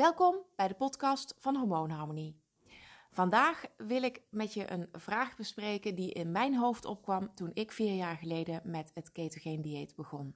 [0.00, 2.40] Welkom bij de podcast van Hormoonharmonie.
[3.10, 7.72] Vandaag wil ik met je een vraag bespreken die in mijn hoofd opkwam toen ik
[7.72, 10.34] vier jaar geleden met het ketogeen dieet begon.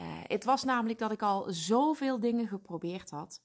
[0.00, 3.42] Uh, het was namelijk dat ik al zoveel dingen geprobeerd had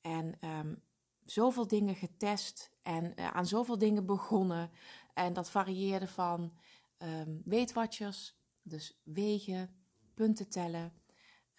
[0.00, 0.82] en um,
[1.24, 4.70] zoveel dingen getest en uh, aan zoveel dingen begonnen.
[5.14, 6.52] En dat varieerde van
[6.98, 9.84] um, weetwatchers, dus wegen,
[10.14, 11.01] punten tellen,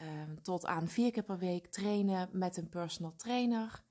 [0.03, 3.83] um, tot aan vier keer per week trainen met een personal trainer.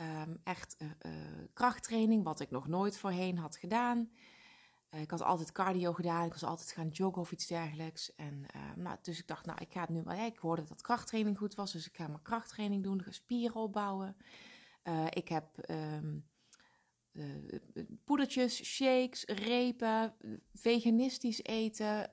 [0.00, 1.12] Um, echt uh, uh,
[1.52, 4.10] krachttraining, wat ik nog nooit voorheen had gedaan.
[4.90, 8.14] Uh, ik had altijd cardio gedaan, ik was altijd gaan joggen of iets dergelijks.
[8.14, 8.46] En,
[8.76, 10.26] nou, dus ik dacht, nou, ik ga het nu maar.
[10.26, 14.16] ik hoorde dat krachttraining goed was, dus ik ga maar krachttraining doen, ga spieren opbouwen.
[15.08, 15.46] ik heb
[18.04, 20.14] poedertjes, shakes, repen,
[20.54, 22.10] veganistisch eten.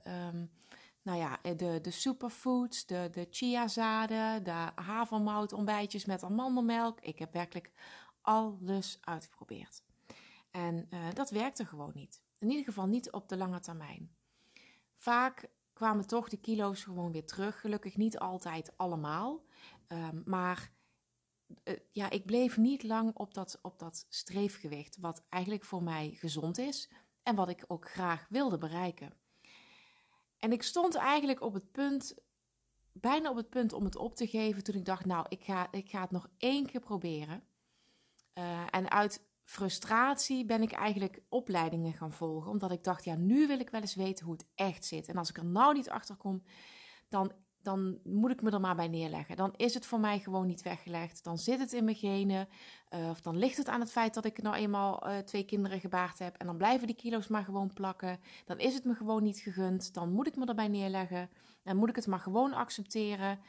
[1.02, 7.00] Nou ja, eh, de, de superfoods, de, de chiazaden, de havermout ontbijtjes met amandelmelk.
[7.00, 7.72] Ik heb werkelijk
[8.20, 9.82] alles uitgeprobeerd.
[10.50, 12.22] En uh, dat werkte gewoon niet.
[12.38, 14.16] In ieder geval niet op de lange termijn.
[14.94, 17.60] Vaak kwamen toch de kilo's gewoon weer terug.
[17.60, 19.44] Gelukkig niet altijd allemaal.
[19.88, 20.72] Um, maar
[21.64, 24.96] uh, ja, ik bleef niet lang op dat, op dat streefgewicht.
[25.00, 26.90] Wat eigenlijk voor mij gezond is.
[27.22, 29.12] En wat ik ook graag wilde bereiken.
[30.38, 32.14] En ik stond eigenlijk op het punt,
[32.92, 35.72] bijna op het punt om het op te geven toen ik dacht, nou, ik ga,
[35.72, 37.42] ik ga het nog één keer proberen.
[38.34, 43.46] Uh, en uit frustratie ben ik eigenlijk opleidingen gaan volgen, omdat ik dacht, ja, nu
[43.46, 45.08] wil ik wel eens weten hoe het echt zit.
[45.08, 46.42] En als ik er nou niet achter kom,
[47.08, 49.36] dan dan moet ik me er maar bij neerleggen.
[49.36, 51.24] Dan is het voor mij gewoon niet weggelegd.
[51.24, 52.48] Dan zit het in mijn genen.
[52.94, 55.80] Uh, of dan ligt het aan het feit dat ik nou eenmaal uh, twee kinderen
[55.80, 56.36] gebaard heb.
[56.36, 58.20] En dan blijven die kilo's maar gewoon plakken.
[58.44, 59.94] Dan is het me gewoon niet gegund.
[59.94, 61.30] Dan moet ik me erbij neerleggen.
[61.62, 63.40] Dan moet ik het maar gewoon accepteren.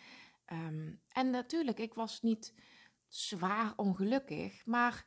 [0.54, 2.54] Um, en natuurlijk, ik was niet
[3.08, 4.66] zwaar ongelukkig.
[4.66, 5.06] Maar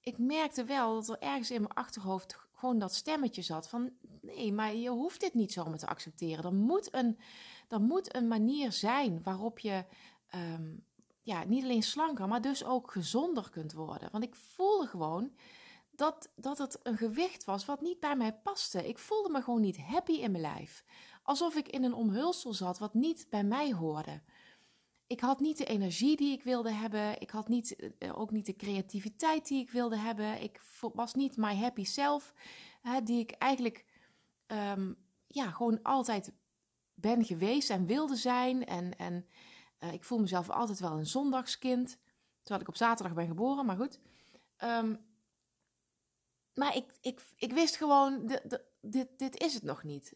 [0.00, 4.52] ik merkte wel dat er ergens in mijn achterhoofd gewoon dat stemmetje zat van nee,
[4.52, 6.44] maar je hoeft dit niet zomaar te accepteren.
[6.44, 7.18] Er moet een,
[7.68, 9.84] er moet een manier zijn waarop je
[10.34, 10.84] um,
[11.22, 14.08] ja, niet alleen slanker, maar dus ook gezonder kunt worden.
[14.12, 15.32] Want ik voelde gewoon
[15.90, 18.88] dat, dat het een gewicht was wat niet bij mij paste.
[18.88, 20.84] Ik voelde me gewoon niet happy in mijn lijf.
[21.22, 24.22] Alsof ik in een omhulsel zat wat niet bij mij hoorde.
[25.06, 27.20] Ik had niet de energie die ik wilde hebben.
[27.20, 30.42] Ik had niet, eh, ook niet de creativiteit die ik wilde hebben.
[30.42, 30.60] Ik
[30.94, 32.34] was niet my happy self,
[32.82, 33.84] hè, die ik eigenlijk
[34.46, 34.96] um,
[35.26, 36.32] ja, gewoon altijd
[36.96, 38.66] ben geweest en wilde zijn.
[38.66, 39.26] En, en
[39.80, 41.98] uh, ik voel mezelf altijd wel een zondagskind.
[42.42, 44.00] Terwijl ik op zaterdag ben geboren, maar goed.
[44.64, 45.04] Um,
[46.54, 48.38] maar ik, ik, ik wist gewoon,
[48.80, 50.14] dit, dit is het nog niet.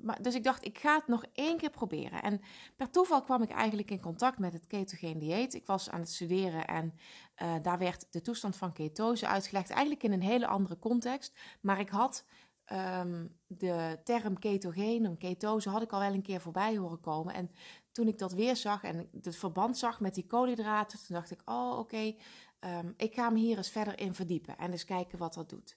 [0.00, 2.22] Maar, dus ik dacht, ik ga het nog één keer proberen.
[2.22, 2.40] En
[2.76, 5.54] per toeval kwam ik eigenlijk in contact met het ketogeen dieet.
[5.54, 6.94] Ik was aan het studeren en
[7.42, 9.70] uh, daar werd de toestand van ketose uitgelegd.
[9.70, 11.38] Eigenlijk in een hele andere context.
[11.60, 12.24] Maar ik had
[12.72, 17.34] um, de term ketogeen, een ketose, had ik al wel een keer voorbij horen komen.
[17.34, 17.50] En
[17.92, 21.42] toen ik dat weer zag en het verband zag met die koolhydraten, toen dacht ik,
[21.44, 22.14] oh oké,
[22.60, 25.76] um, ik ga me hier eens verder in verdiepen en eens kijken wat dat doet.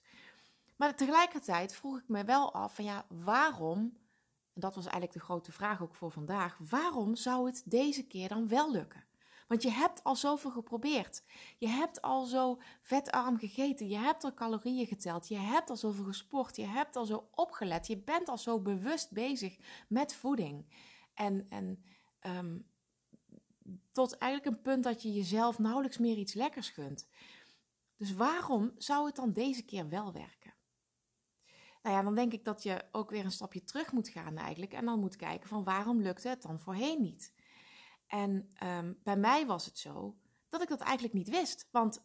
[0.76, 3.78] Maar tegelijkertijd vroeg ik me wel af van ja, waarom,
[4.52, 8.28] en dat was eigenlijk de grote vraag ook voor vandaag, waarom zou het deze keer
[8.28, 9.05] dan wel lukken?
[9.46, 11.22] Want je hebt al zoveel geprobeerd.
[11.58, 13.88] Je hebt al zo vetarm gegeten.
[13.88, 15.28] Je hebt al calorieën geteld.
[15.28, 16.56] Je hebt al zoveel gesport.
[16.56, 17.86] Je hebt al zo opgelet.
[17.86, 19.58] Je bent al zo bewust bezig
[19.88, 20.66] met voeding.
[21.14, 21.84] En, en
[22.20, 22.66] um,
[23.92, 27.08] tot eigenlijk een punt dat je jezelf nauwelijks meer iets lekkers gunt.
[27.96, 30.54] Dus waarom zou het dan deze keer wel werken?
[31.82, 34.72] Nou ja, dan denk ik dat je ook weer een stapje terug moet gaan eigenlijk.
[34.72, 37.34] En dan moet kijken van waarom lukte het dan voorheen niet?
[38.06, 40.16] En um, bij mij was het zo
[40.48, 41.68] dat ik dat eigenlijk niet wist.
[41.70, 42.04] Want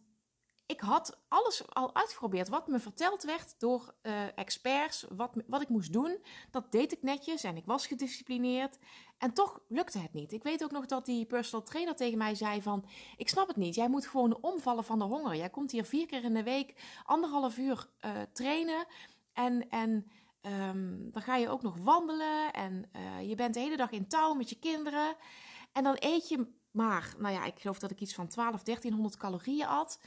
[0.66, 5.70] ik had alles al uitgeprobeerd wat me verteld werd door uh, experts, wat, wat ik
[5.70, 6.18] moest doen.
[6.52, 8.78] Dat deed ik netjes en ik was gedisciplineerd.
[9.18, 10.32] En toch lukte het niet.
[10.32, 12.86] Ik weet ook nog dat die personal trainer tegen mij zei van...
[13.18, 15.36] Ik snap het niet, jij moet gewoon omvallen van de honger.
[15.36, 18.86] Jij komt hier vier keer in de week anderhalf uur uh, trainen.
[19.34, 20.12] En, en
[20.42, 22.54] um, dan ga je ook nog wandelen.
[22.54, 25.16] En uh, je bent de hele dag in touw met je kinderen.
[25.72, 29.18] En dan eet je maar, nou ja, ik geloof dat ik iets van 12, 1300
[29.18, 30.00] calorieën at.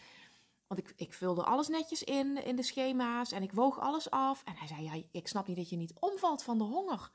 [0.67, 4.43] Want ik, ik vulde alles netjes in, in de schema's en ik woog alles af.
[4.45, 7.11] En hij zei, ja, ik snap niet dat je niet omvalt van de honger.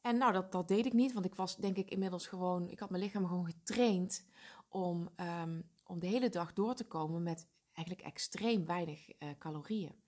[0.00, 2.68] En nou, dat, dat deed ik niet, want ik was denk ik inmiddels gewoon...
[2.68, 4.26] Ik had mijn lichaam gewoon getraind
[4.68, 10.01] om, um, om de hele dag door te komen met eigenlijk extreem weinig uh, calorieën.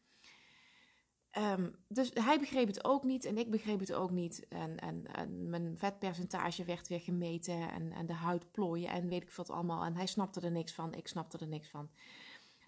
[1.34, 4.48] Ehm, dus hij begreep het ook niet en ik begreep het ook niet.
[4.48, 9.22] En, en, en mijn vetpercentage werd weer gemeten en, en de huid plooien en weet
[9.22, 9.84] ik wat allemaal.
[9.84, 11.90] En hij snapte er niks van, ik snapte er niks van.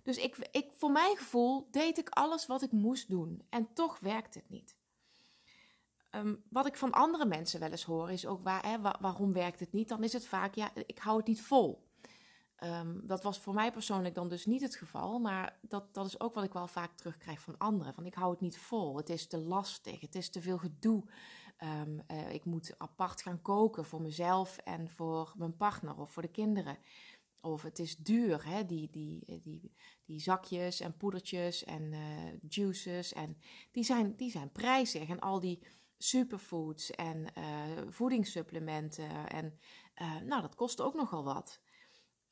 [0.02, 3.42] Dus ik, ik, voor mijn gevoel deed ik alles wat ik moest doen.
[3.48, 4.76] En toch werkte het niet.
[6.10, 9.60] Ehm, wat ik van andere mensen wel eens hoor is ook waar, hè, waarom werkt
[9.60, 9.88] het niet?
[9.88, 11.85] Dan is het vaak, ja, ik hou het niet vol.
[12.56, 16.20] Ehm, dat was voor mij persoonlijk dan dus niet het geval, maar dat, dat is
[16.20, 17.94] ook wat ik wel vaak terugkrijg van anderen.
[17.94, 21.04] Van ik hou het niet vol, het is te lastig, het is te veel gedoe.
[21.56, 26.22] Ehm, eh, ik moet apart gaan koken voor mezelf en voor mijn partner of voor
[26.22, 26.78] de kinderen.
[27.40, 28.66] Of het is duur, hè?
[28.66, 29.74] Die, die, die,
[30.04, 31.98] die zakjes en poedertjes en uh,
[32.48, 33.12] juices.
[33.12, 33.38] En
[33.72, 35.08] die zijn, die zijn prijzig.
[35.08, 35.66] En al die
[35.98, 37.26] superfoods en
[37.88, 39.28] voedingssupplementen.
[39.28, 39.58] En
[40.26, 41.60] nou, dat kost ook nogal wat.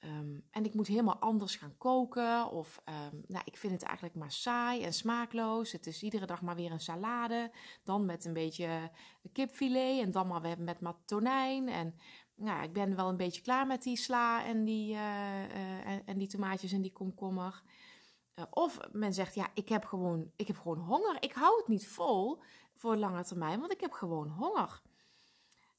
[0.04, 2.50] Um, en ik moet helemaal anders gaan koken.
[2.50, 5.72] Of um, nou, ik vind het eigenlijk maar saai en smaakloos.
[5.72, 7.50] Het is iedere dag maar weer een salade.
[7.84, 8.90] Dan met een beetje
[9.32, 10.00] kipfilet.
[10.00, 11.68] En dan maar weer met wat tonijn.
[11.68, 11.94] En
[12.34, 16.18] nou, ik ben wel een beetje klaar met die sla en die, uh, uh, en,
[16.18, 17.62] die tomaatjes en die komkommer.
[18.34, 21.16] Uh, of men zegt, ja, ik heb, gewoon, ik heb gewoon honger.
[21.20, 22.42] Ik hou het niet vol
[22.74, 24.82] voor lange termijn, want ik heb gewoon honger.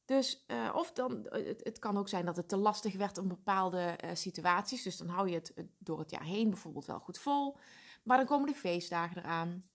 [0.05, 3.99] Dus, of dan, het, het, kan ook zijn dat het te lastig werd in bepaalde
[4.13, 4.83] situaties.
[4.83, 7.57] Dus dan hou je het door het jaar heen bijvoorbeeld wel goed vol.
[8.03, 9.69] Maar dan komen de feestdagen eraan.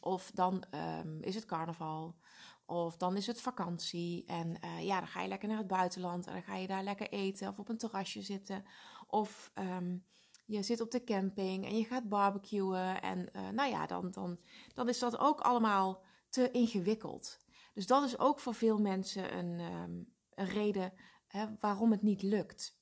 [0.00, 0.64] Of dan
[1.00, 2.16] um, is het carnaval.
[2.64, 6.32] Of dan is het vakantie en ja, dan ga je lekker naar het buitenland en
[6.32, 8.64] dan ga je daar lekker eten of op een terrasje zitten.
[9.06, 10.04] Of um,
[10.46, 13.02] je zit op de camping en je gaat barbecuen.
[13.02, 14.38] En nou ja, dan, dan,
[14.74, 17.38] dan is dat ook allemaal te ingewikkeld.
[17.76, 20.92] Dus dat is ook voor veel mensen een, um, een reden
[21.26, 22.80] hè, waarom het niet lukt.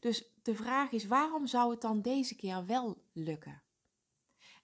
[0.00, 3.62] Dus de vraag is, waarom zou het dan deze keer wel lukken?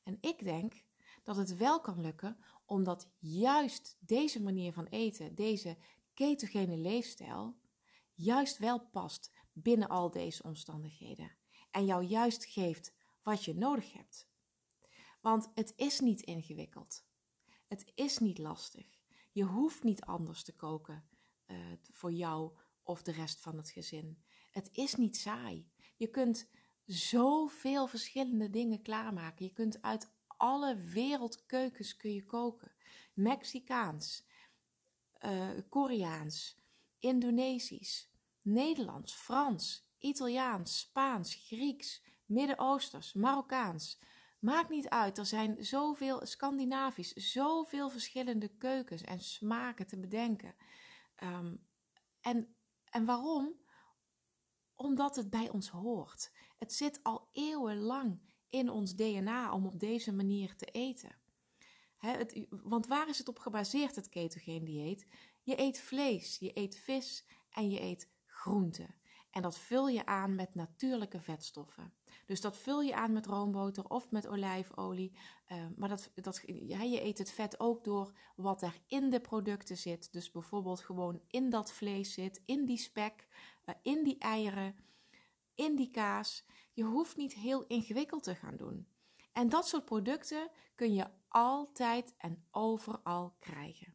[0.02, 0.84] En ik denk
[1.22, 5.76] dat het wel kan lukken omdat juist deze manier van eten, deze
[6.14, 7.60] ketogene leefstijl,
[8.14, 11.36] juist wel past binnen al deze omstandigheden.
[11.70, 14.30] En jou juist geeft wat je nodig hebt.
[15.20, 17.10] Want het is niet ingewikkeld.
[17.72, 18.86] Het is niet lastig.
[19.30, 21.04] Je hoeft niet anders te koken
[21.46, 21.56] uh,
[21.90, 22.52] voor jou
[22.82, 24.22] of de rest van het gezin.
[24.50, 25.70] Het is niet saai.
[25.96, 26.50] Je kunt
[26.84, 29.44] zoveel verschillende dingen klaarmaken.
[29.44, 32.72] Je kunt uit alle wereldkeukens kun je koken.
[33.14, 34.26] Mexicaans,
[35.20, 36.56] uh, Koreaans,
[36.98, 38.10] Indonesisch,
[38.42, 43.98] Nederlands, Frans, Italiaans, Spaans, Grieks, Midden-Oosters, Marokkaans.
[44.42, 50.54] Maakt niet uit, er zijn zoveel Scandinavisch, zoveel verschillende keukens en smaken te bedenken.
[51.22, 51.66] Um,
[52.20, 53.54] en, en waarom?
[54.74, 56.32] Omdat het bij ons hoort.
[56.58, 61.16] Het zit al eeuwenlang in ons DNA om op deze manier te eten.
[61.96, 65.06] het, want waar is het op gebaseerd, het ketogeen dieet?
[65.42, 68.94] Je eet vlees, je eet vis en je eet groenten.
[69.32, 71.92] En dat vul je aan met natuurlijke vetstoffen.
[72.26, 75.12] Dus dat vul je aan met roomboter of met olijfolie.
[75.48, 79.20] Uh, maar dat, dat, ja, je eet het vet ook door wat er in de
[79.20, 80.12] producten zit.
[80.12, 83.26] Dus bijvoorbeeld gewoon in dat vlees zit, in die spek,
[83.66, 84.76] uh, in die eieren,
[85.54, 86.44] in die kaas.
[86.72, 88.86] Je hoeft niet heel ingewikkeld te gaan doen.
[89.32, 93.91] En dat soort producten kun je altijd en overal krijgen.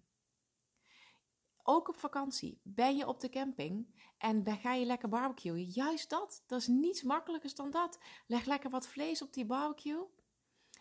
[1.70, 2.60] Ook op vakantie.
[2.64, 5.64] Ben je op de camping en dan ga je lekker barbecuen.
[5.64, 6.44] Juist dat.
[6.46, 8.00] Dat is niets makkelijkers dan dat.
[8.28, 10.06] Leg lekker wat vlees op die barbecue.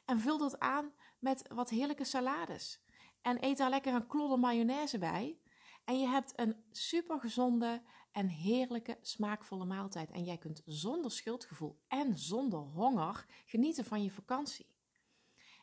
[0.04, 2.84] En vul dat aan met wat heerlijke salades.
[3.22, 5.38] En eet daar lekker een klodder mayonaise bij.
[5.84, 10.10] En je hebt een super gezonde en heerlijke, smaakvolle maaltijd.
[10.10, 14.74] En jij kunt zonder schuldgevoel en zonder honger genieten van je vakantie.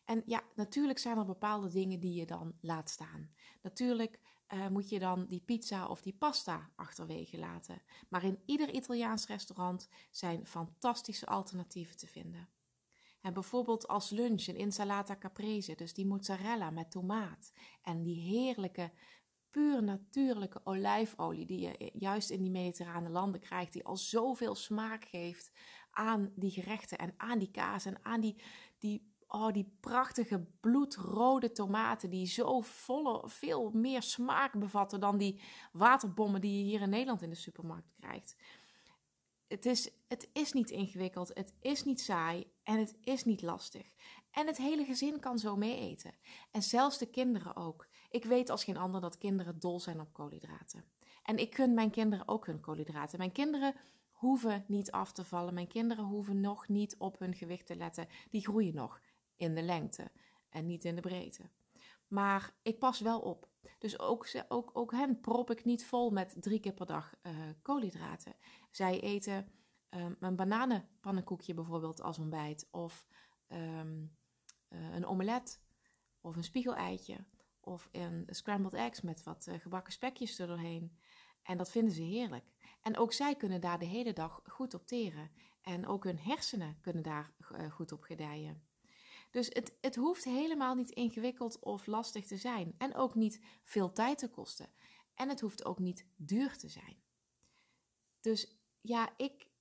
[0.06, 3.34] En ja, natuurlijk zijn er bepaalde dingen die je dan laat staan.
[3.62, 4.20] Natuurlijk
[4.54, 7.82] uh, moet je dan die pizza of die pasta achterwege laten.
[8.10, 12.50] Maar in ieder Italiaans restaurant zijn fantastische alternatieven te vinden.
[13.22, 18.92] En bijvoorbeeld als lunch een insalata caprese, dus die mozzarella met tomaat en die heerlijke
[19.50, 25.06] puur natuurlijke olijfolie die je juist in die mediterrane landen krijgt, die al zoveel smaak
[25.06, 25.52] geeft
[25.92, 28.44] aan die gerechten en aan die kaas en aan die,
[28.78, 35.42] die, oh, die prachtige bloedrode tomaten die zo volle, veel meer smaak bevatten dan die
[35.72, 38.36] waterbommen die je hier in Nederland in de supermarkt krijgt.
[39.48, 43.92] Het is, het is niet ingewikkeld, het is niet saai en het is niet lastig.
[44.32, 46.14] En het hele gezin kan zo mee eten.
[46.52, 47.88] En zelfs de kinderen ook.
[48.10, 50.86] Ik weet als geen ander dat kinderen dol zijn op koolhydraten.
[51.24, 53.18] En ik gun mijn kinderen ook hun koolhydraten.
[53.18, 53.76] Mijn kinderen
[54.12, 55.54] hoeven niet af te vallen.
[55.54, 58.08] Mijn kinderen hoeven nog niet op hun gewicht te letten.
[58.30, 59.02] Die groeien nog
[59.36, 60.12] in de lengte.
[60.50, 61.50] en niet in de breedte.
[62.08, 63.50] Maar ik pas wel op.
[63.80, 67.38] Dus ook, ook, ook hen prop ik niet vol met drie keer per dag uh,
[67.62, 68.36] koolhydraten.
[68.72, 69.52] Zij eten
[69.90, 72.68] um, een bananenpannenkoekje bijvoorbeeld als ontbijt.
[72.72, 73.08] Of
[73.48, 74.18] um,
[74.70, 75.62] uh, een omelet.
[76.22, 77.26] Of een spiegeleitje.
[77.60, 80.98] Of een scrambled eggs met wat uh, gebakken spekjes er doorheen.
[81.44, 82.46] En dat vinden ze heerlijk.
[82.82, 85.32] En ook zij kunnen daar de hele dag goed op teren.
[85.62, 87.34] En ook hun hersenen kunnen daar
[87.70, 88.64] goed op gedijen.
[89.34, 92.76] Dus het, het hoeft helemaal niet ingewikkeld of lastig te zijn.
[92.78, 94.70] En ook niet veel tijd te kosten.
[95.16, 97.04] En het hoeft ook niet duur te zijn.
[98.22, 99.52] Dus ja, ik.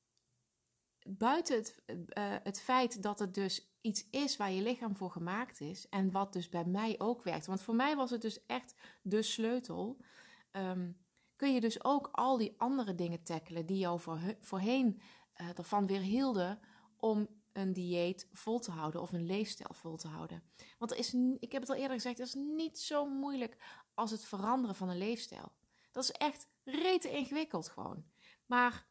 [1.07, 5.61] Buiten het, uh, het feit dat het dus iets is waar je lichaam voor gemaakt
[5.61, 5.89] is.
[5.89, 7.47] En wat dus bij mij ook werkt.
[7.47, 10.05] Want voor mij was het dus echt de sleutel.
[10.53, 11.05] Um,
[11.37, 15.01] kun je dus ook al die andere dingen tackelen die jou voor, voorheen
[15.41, 16.61] uh, ervan weer hielden
[16.97, 20.43] om een dieet vol te houden of een leefstijl vol te houden.
[20.79, 23.57] Want er is, ik heb het al eerder gezegd, het is niet zo moeilijk
[23.95, 25.53] als het veranderen van een leefstijl.
[25.91, 28.05] Dat is echt rete ingewikkeld gewoon.
[28.47, 28.87] Maar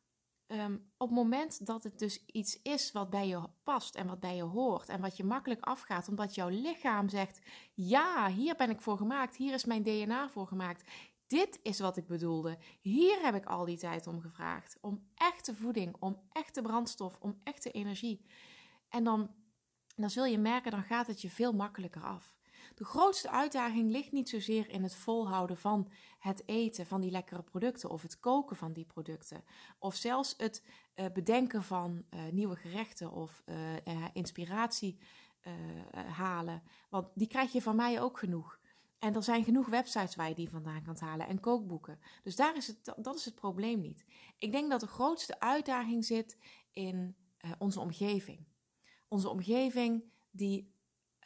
[0.48, 4.20] um, op het moment dat het dus iets is wat bij je past en wat
[4.20, 7.42] bij je hoort en wat je makkelijk afgaat, omdat jouw lichaam zegt:
[7.74, 10.84] Ja, hier ben ik voor gemaakt, hier is mijn DNA voor gemaakt,
[11.32, 12.58] dit is wat ik bedoelde.
[12.82, 14.78] Hier heb ik al die tijd om gevraagd.
[14.82, 18.26] Om echte voeding, om echte brandstof, om echte energie.
[18.92, 19.32] En dan,
[19.96, 22.36] dan zul je merken, dan gaat het je veel makkelijker af.
[22.76, 27.44] De grootste uitdaging ligt niet zozeer in het volhouden van het eten van die lekkere
[27.44, 29.44] producten of het koken van die producten.
[29.80, 30.64] Of zelfs het
[30.96, 33.56] uh, bedenken van uh, nieuwe gerechten of uh,
[34.14, 35.00] inspiratie
[36.08, 36.64] halen.
[36.90, 38.60] Want die krijg je van mij ook genoeg.
[39.00, 42.00] En er zijn genoeg websites waar je die vandaan kan halen en kookboeken.
[42.24, 44.06] Dus daar is het, dat is het probleem niet.
[44.38, 46.38] Ik denk dat de grootste uitdaging zit
[46.74, 47.16] in
[47.58, 48.46] onze omgeving.
[49.12, 50.74] Onze omgeving die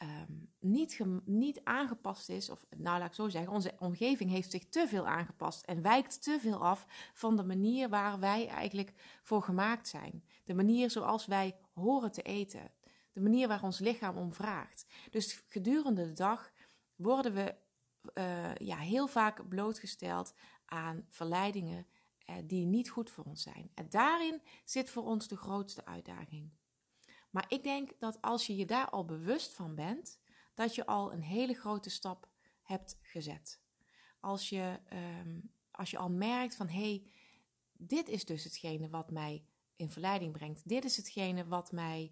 [0.02, 4.70] um, niet, niet aangepast is, of nou laat ik zo zeggen, onze omgeving heeft zich
[4.70, 9.42] te veel aangepast en wijkt te veel af van de manier waar wij eigenlijk voor
[9.42, 10.24] gemaakt zijn.
[10.44, 12.72] De manier zoals wij horen te eten.
[13.12, 14.86] De manier waar ons lichaam om vraagt.
[15.12, 16.52] Dus gedurende de dag
[16.96, 17.56] worden we
[18.14, 20.34] uh, ja, heel vaak blootgesteld
[20.66, 21.88] aan verleidingen
[22.26, 23.72] uh, die niet goed voor ons zijn.
[23.74, 26.52] En daarin zit voor ons de grootste uitdaging.
[27.36, 30.20] Maar ik denk dat als je je daar al bewust van bent,
[30.54, 32.30] dat je al een hele grote stap
[32.62, 33.62] hebt gezet.
[34.20, 34.80] Als je,
[35.22, 37.04] um, als je al merkt van hé, hey,
[37.74, 40.70] dit is dus hetgene wat mij in verleiding brengt.
[40.70, 42.12] Dit is hetgene wat mij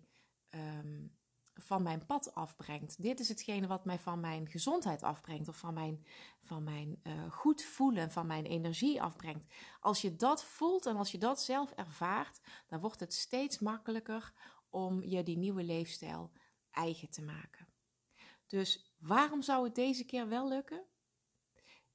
[0.49, 1.15] um,
[1.53, 3.01] van mijn pad afbrengt.
[3.01, 6.05] Dit is hetgene wat mij van mijn gezondheid afbrengt of van mijn,
[6.41, 9.53] van mijn uh, goed voelen, van mijn energie afbrengt.
[9.79, 14.33] Als je dat voelt en als je dat zelf ervaart, dan wordt het steeds makkelijker
[14.73, 16.31] om je die nieuwe leefstijl
[16.71, 17.67] eigen te maken.
[18.47, 20.83] Dus waarom zou het deze keer wel lukken?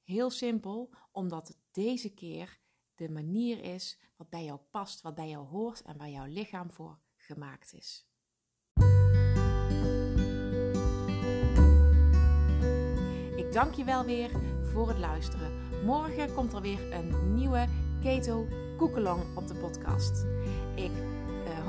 [0.03, 2.59] Heel simpel, omdat het deze keer
[2.95, 6.71] de manier is wat bij jou past, wat bij jou hoort en waar jouw lichaam
[6.71, 8.07] voor gemaakt is.
[13.35, 14.31] Ik dank je wel weer
[14.63, 15.85] voor het luisteren.
[15.85, 17.67] Morgen komt er weer een nieuwe
[18.01, 20.23] Keto Koekelong op de podcast.
[20.75, 20.91] Ik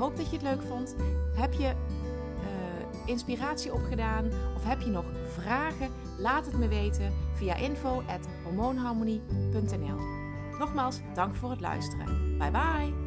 [0.01, 0.95] hoop dat je het leuk vond.
[1.33, 1.73] Heb je uh,
[3.05, 5.89] inspiratie opgedaan of heb je nog vragen?
[6.17, 9.99] Laat het me weten via info@hormoonharmonie.nl.
[10.59, 12.37] Nogmaals, dank voor het luisteren.
[12.37, 13.00] Bye bye!